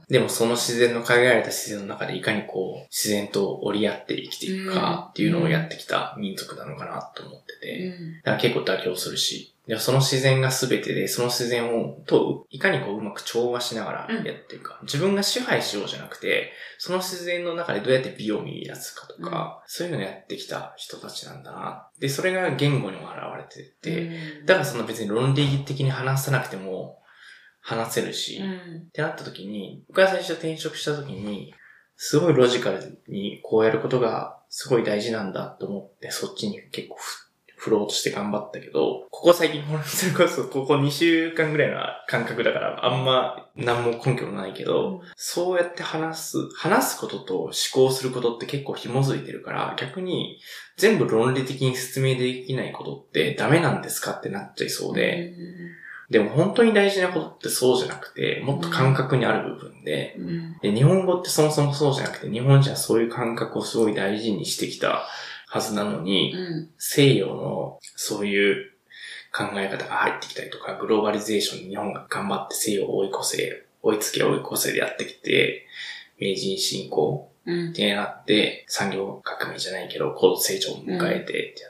[0.09, 8.17] でもその自然の限られた自然の中でいかにこう、自然と折り合って生きていくかっていうのをやってきた民族なのかなと思ってて、うん。
[8.19, 14.81] だから結構妥協するし、その自然が全てで、その自然を、と、いかにこううまく調和しながらやっていくか。
[14.83, 21.89] 自分が支配しようじゃなくて、その自然の中でどうやって美を見出すかとか、そういうのをやってきた人たちなんだな。
[22.01, 27.00] で、それが言語にも現れてて、だからその別に論理的に話さなくても
[27.71, 28.79] 話せるし、うん。
[28.89, 31.55] ってなった時に、僕が最初転職した時に、
[31.97, 37.31] すごいロジカルにこうやることがすごい大事なんだと思って、そっちに結構ふ
[37.61, 41.77] 振ろうとして頑張ったけど、ここ最近、それこそここ2週間ぐらいの
[42.09, 50.41] 感覚だから、あんま何も根拠もないけど、そうやって話す、話すことと思考することって結構紐づいてるから、逆に
[50.79, 55.35] 全部論理的に説明できないことってダメなんですかってなっちゃいそうで、
[56.11, 60.59] でも本当に大事なことってそうじゃなくて、もっと感覚にある部分で、うん。
[60.59, 65.07] で日本語ってそもそもそうじゃなくて、日本人はそういう感覚をすごい大事にしてきた
[65.47, 66.71] はずなのに、うん。
[66.79, 68.73] 西洋のそういう
[69.33, 75.67] 考え方が入ってきたりとか、グローバリゼーションに日本が頑張って西洋を追い越せ、追いつけ追い越せでやってきて、
[76.19, 77.73] 明治進行うんっ。
[77.73, 81.70] てなって、産業革命じゃないけど、高度成長を迎えてってや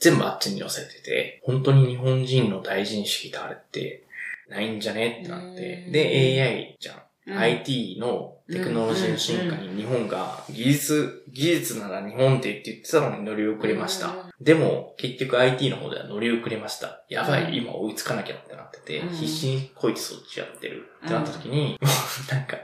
[0.00, 4.02] 全部あっちに寄せてて、本当に日本人の大事にしてあれって、
[4.48, 5.88] ないんじゃねってなってう。
[5.88, 6.96] んで、AI じゃん。
[6.96, 14.06] うん IT のテクノロジーの進化に日本が技術、技術なら日本って言ってたのに乗り遅れました。
[14.06, 17.02] うんでも、結局 IT の方では乗り遅れました。
[17.08, 22.58] やばうんい、今追いつかなきゃってなってて、うん必死にこいつそっちやってるってなった時に、もうなんか、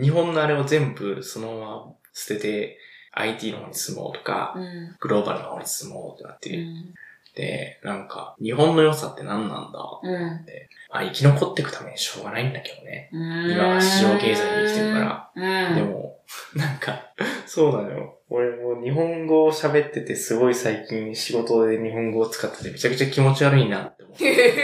[0.00, 2.78] 日本のあれを全部そのまま捨てて、
[3.20, 4.96] IT の方に進もうとか、うん。
[4.98, 6.94] グローバルの方に進もうってなって、うん。
[7.34, 10.46] で、なんか、日本の良さって何なんだうん。
[10.90, 13.08] まあ、生き残っていくためにしょうがないんだけどね。
[13.12, 13.50] うん。
[13.52, 15.70] 今は市場経済に生きてるから。
[15.70, 15.76] うん。
[15.76, 16.18] でも、
[16.54, 17.12] なんか、
[17.46, 18.18] そうなのよ。
[18.28, 24.54] 俺も日本語を喋っててすごい最近仕事で日本語を使っててめちゃくちゃ気持ち悪いなって思って。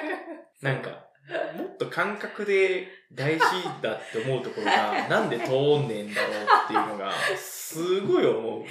[0.62, 0.90] なんか、
[1.56, 3.44] もっと感覚で大事
[3.82, 6.32] だって思うところが、なんで通んねえんだろう
[6.64, 7.12] っていうのが、
[7.74, 8.64] すごい思う。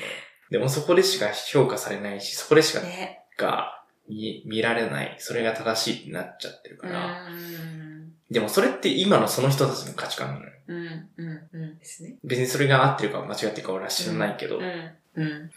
[0.51, 3.23] でもそこでしか評価されないし、そこでしか、ね。
[3.37, 8.11] が見見られない、それが正しいってなっちゃってるうから、ん。
[8.29, 10.51] でもそれって今のその人たちの価値観なのよ。
[10.67, 11.09] うん。
[11.17, 11.49] うん。
[11.53, 11.77] うん。
[11.77, 12.15] ですね。
[12.23, 14.63] 別にそれが合ってるか間違ってるか俺は知らないけど、うん。
[15.15, 15.51] うん。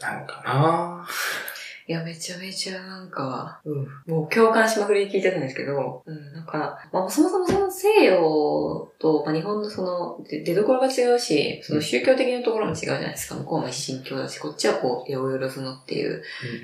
[0.00, 1.55] なんかなぁ。
[1.88, 3.88] いや、めちゃめちゃなんか、うん。
[4.06, 6.32] もう共感しまくりで聞いてたんですけど、うん。
[6.32, 13.36] なんか、まあ、そもそもその西洋と、まあ、日本のその、で出所が違うし、その宗教的なところも違うじゃないですか。
[13.36, 16.22] 向こうも一神教だし、こっちはこう、八百万のっていう、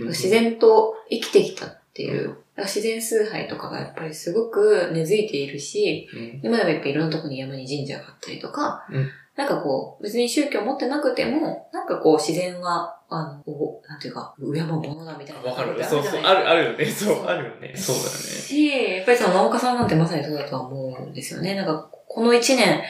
[0.09, 9.09] 自然と生きてきたっていう、自然崇拝とかがやっぱりすごく根付いているし、うん今でもやっぱいろんなとこに山に神社があったりとか、うん
[9.43, 15.51] なんかこう、別に宗教持ってなくても、なんかこう自然は、あの、こうなんていうか、敬うものだみたいな。
[15.51, 15.77] わかる。
[15.85, 16.21] あそうそう。
[16.21, 16.87] ある、あるよね。
[16.87, 17.73] そう、あるよね。
[17.75, 18.13] そうだよね。
[18.13, 21.57] し、やっぱりその農家さんなんてまさにそうだとは思うんですよね。
[21.57, 22.83] なんか、この一年、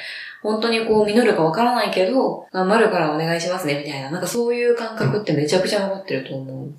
[0.42, 4.10] 本当にこう、実るかわからないけど、頑張るからお願いしますね、みたいな。
[4.10, 6.78] なんかそういう感覚ってめちゃくちゃ残ってると思うんで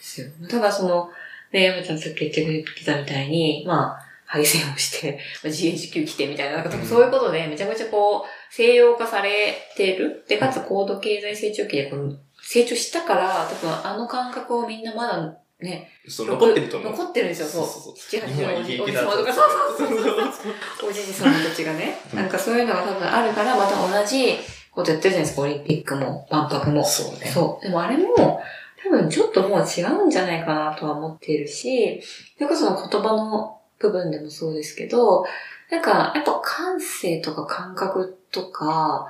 [0.00, 0.26] すよ。
[0.50, 1.08] ただその、
[1.52, 8.24] ね、山ちゃんさっき言ってくれてたみたいに、まあ、配線をして、まあ、GHQ 来てみたいな、なんかそういうことでめちゃくちゃこう、
[8.54, 10.24] 西洋化されてる？
[10.28, 16.92] で、かつ高度経済成長期でこの成長したから、多分あの感覚をみんなまだね、残ってると思う。
[16.92, 17.66] 残ってるんですよ、そう。
[17.66, 20.04] そうそう七八日本はイケイケだおじ様とか、そうそうそう
[20.80, 20.90] そう。
[20.90, 24.36] おじいさんたちがね、うんなんかそういうのが多分あるから、また同じ
[24.70, 26.84] ことやってるじゃないですか、オリンピックも、万博も。
[26.84, 27.26] そうね。
[27.26, 27.64] そう。
[27.64, 28.42] でもあれも、
[28.84, 32.02] 多分ちょっともう違うんじゃないかなとは思っているし、
[32.36, 35.24] それこその言葉の部分でもそうですけど、
[35.72, 39.06] なんか、やっぱ感性とか感覚とか、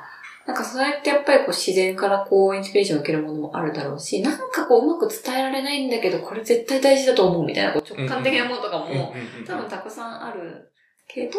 [0.46, 9.12] なんかそうやってやっぱりこう自然からこうインスピレーションを受けるものもあるだろうし、なんかこううまく伝えられないんだけど、これ絶対大事だと思うみたいなこう直感的なものとかも、
[9.44, 10.70] 多分たくさんある
[11.08, 11.38] けど、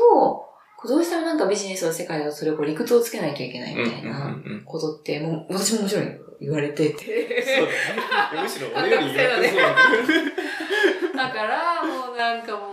[0.86, 7.42] どうしてもなんかビジネスの世界ではそれをこう理屈をつけないといけないみたいなことって、もう私ももちろん言われてて。
[7.42, 7.68] そう
[8.12, 8.42] だね。
[8.42, 12.73] むしろ俺より言ってそうだ だから、もうなんかも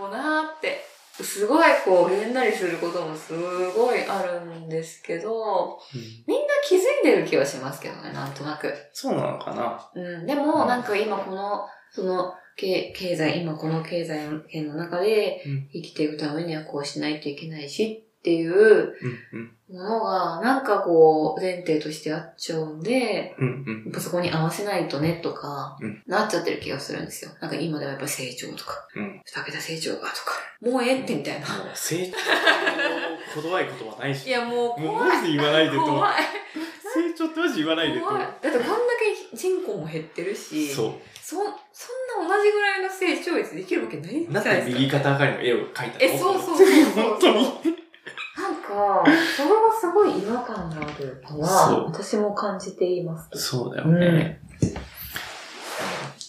[1.23, 3.33] すごいこう、げんなりすることもす
[3.71, 5.79] ごいあるんですけど、
[6.27, 8.73] みんな気づいてる気はしますけどね、なんとなく。
[8.93, 9.89] そうなのかな？
[9.95, 15.69] うん、でも、なんか今この、その、経経済、今この経済圏の中でうん。
[15.71, 18.93] 生きていくためにはこうしないといけないしっていううん
[19.33, 19.51] うん。
[19.71, 27.31] ものが、なんかこう、前提としてあっちゃうんで、うんうんやっぱそこに合わせないとねとかうん、なっちゃってる気がするんですよ。
[27.41, 29.21] なんか今ではやっぱ成長とか、うん。
[29.25, 30.11] 二桁成長がとか、
[30.61, 31.47] もうええってみたいな。
[31.47, 32.11] もう成
[33.33, 34.27] 長の怖い言葉ないし。
[34.27, 35.09] いやもうもう怖い。
[35.09, 35.83] マジで言わないでと。
[35.83, 36.13] 怖い。
[36.93, 38.05] 成長ってマジ言わないでと。
[38.05, 38.23] 怖い。
[38.23, 38.67] だってこんだ
[39.31, 40.91] け人口も減ってるし、そう。
[41.23, 44.65] そ、そんな同じぐらいの成長率できるわけないじゃななんいですか。
[44.65, 45.91] で右肩上がりの絵を描いたの？
[46.01, 47.03] え、そうそうそうそう。
[47.03, 47.80] 本当に？
[48.71, 49.03] か、
[49.35, 53.29] それはすごい違和感があるのは、私も感じています。
[53.33, 54.39] そうだよね。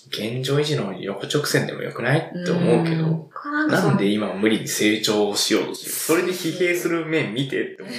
[0.09, 5.93] 現状維持の横直線でもよくないって思うけど、んなんなんで今は無理に成長をしようとしてる？
[5.93, 7.95] それで疲弊する面見てって思う。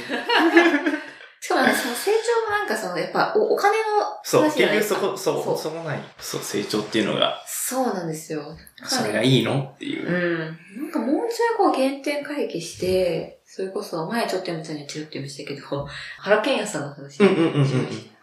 [1.44, 3.84] しかもなんかその成長もなんかその、やっぱおお金の
[4.24, 6.00] そう、話じゃ結局ないですかそこ、そう、そこない。
[6.18, 8.56] そう、成長っていうのが、そうなんですよ。
[8.86, 10.78] それがいいのっていうう。
[10.80, 10.84] ん。
[10.84, 15.88] なんかもうちょいこう原点回帰して、それこそ前ちょっと山ちゃんにチロって言いましたけど、
[16.20, 17.64] 原健也さんの話うんうんうんうん。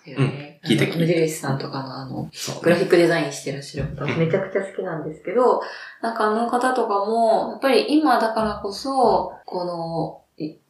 [0.06, 5.60] うん聞いた聞いた無印さんとかのあの、そうグラフィックデザインしてらっしゃる方、めちゃくちゃ好きなんですけど、
[6.02, 10.19] なんかあの方とかも、やっぱり今だからこそ、この、い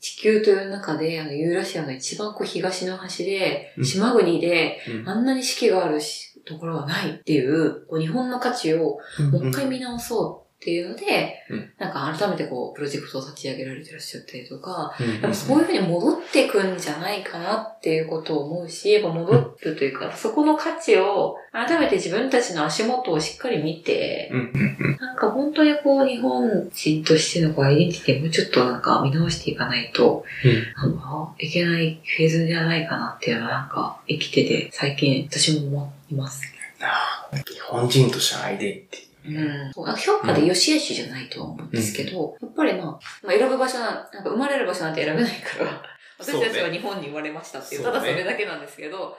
[0.01, 3.85] 地球という中で、あの、ユーラシアの一番こう東の端で、うん。
[3.85, 5.09] 島国で、うん。
[5.09, 8.99] あんなに四季があるしところはないっていう、こう日本の価値を
[9.31, 24.31] もう一回見直そうっていうので、うんなんか改めてこう、プロジェクトを立ち上げられてらっしゃったりとか、うんやっぱそういうふうに戻っていくんじゃないかなっていうことを思うし、やっぱ戻るというか、そこの価値を、改めて自分たちの足元をしっかり見て。
[25.01, 30.25] なんか本当にこう、日本人としてのこう、アイデンティティもうちょっとなんか見直していかないと、
[30.77, 36.43] なんか、いけないフェーズじゃないかなっていうのはなんか、生きてて、最近私も思います。
[37.47, 39.10] 日本人としてのアイデンティティ。
[39.27, 39.97] うん。
[39.97, 42.87] 評価で良し悪しじゃないとは思うんですけど、やっぱりまあ、
[43.27, 45.83] まあ、選ぶ場所なん、なんか生まれる場所なんて選べないから、
[46.19, 47.99] 私たちは日本に生まれましたっていう、そうね。
[47.99, 49.17] ただそれだけなんですけど、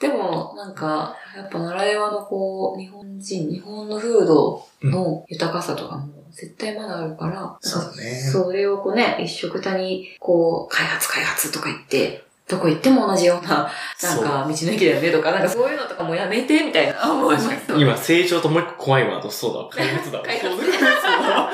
[0.00, 8.14] でも、なんか、やっぱ奈良山のこう、日本人、日本の風土の豊かさとかも絶対まだあるから、そうね。
[8.14, 13.70] それをこうね、一緒くたに、こう、開発開発とか言って、どこ行っても同じような、
[14.02, 17.66] なんか、道の駅だよねとか、なんかそういうのとかもやめて、みたいな思います。
[17.66, 20.24] そう今、成長ともう一個怖いワード、そうだわ、開発だわ。
[20.24, 21.50] 開発そうだわ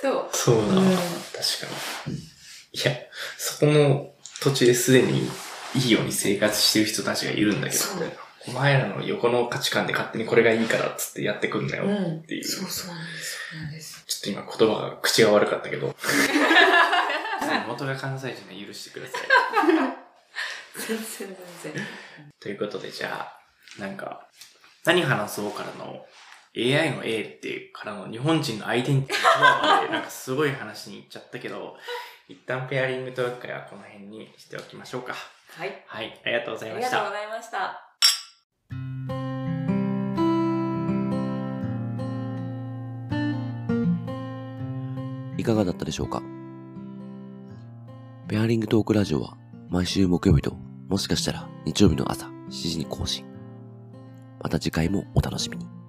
[0.00, 0.28] そう。
[0.32, 0.82] そうだわ。
[0.82, 2.16] うん確かに。
[2.16, 2.20] い
[2.84, 2.92] や、
[3.38, 5.28] そこの土地ですでに
[5.74, 8.12] いいように生活してる人たちがいるんだけど、そう
[8.48, 12.44] お前らの横の価値観で勝手にこれがいいからっつってやってくんだようんっていう。
[12.44, 13.38] そうそうなんです。
[13.50, 14.04] そうなんです。
[14.06, 15.94] ちょっと今言葉が、口が悪かったけど。
[17.70, 19.20] 元が関西人が許してください。
[20.76, 21.86] 全然全然。
[22.38, 23.28] ということで、じゃ
[23.78, 24.26] あ、なんか、
[24.84, 26.06] 何話そうからの、
[26.56, 31.76] AI の A ってからの日本人のアイデンティティまで、なんかすごい話に行っちゃったけど、
[32.28, 35.14] 一旦ペアリングトーク会はこの辺にしておきましょうか。
[35.56, 35.84] はい。
[35.86, 37.06] はい、ありがとうございました。
[37.06, 37.86] ありがとうございました。
[45.36, 46.22] いかがだったでしょうか？
[48.28, 49.36] ペアリングトークラジオは
[49.70, 50.56] 毎週木曜日と
[50.88, 53.24] もしかしたら日曜日の朝7時に更新。
[54.42, 55.79] また次回もお楽しみに。